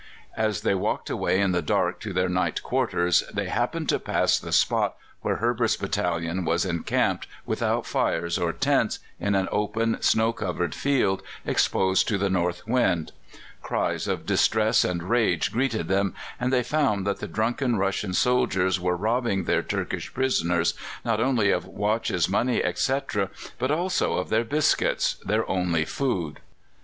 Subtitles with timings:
[0.35, 4.39] As they walked away in the dark to their night quarters, they happened to pass
[4.39, 10.33] the spot where Herbert's battalion was encamped, without fires or tents, in an open, snow
[10.33, 13.11] covered field, exposed to the north wind.
[13.61, 18.79] Cries of distress and rage greeted them, and they found that the drunken Russian soldiers
[18.79, 20.73] were robbing their Turkish prisoners,
[21.05, 23.29] not only of watches, money, etc.,
[23.59, 26.39] but also of their biscuits their only food.